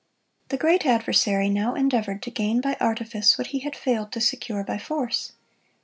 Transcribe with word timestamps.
The 0.49 0.57
great 0.57 0.83
adversary 0.83 1.47
now 1.47 1.75
endeavored 1.75 2.23
to 2.23 2.31
gain 2.31 2.59
by 2.59 2.75
artifice 2.79 3.37
what 3.37 3.49
he 3.49 3.59
had 3.59 3.75
failed 3.75 4.11
to 4.13 4.19
secure 4.19 4.63
by 4.63 4.79
force. 4.79 5.33